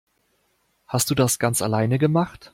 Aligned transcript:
Hast 0.87 1.11
du 1.11 1.13
das 1.15 1.37
ganz 1.37 1.61
alleine 1.61 1.99
gemacht? 1.99 2.49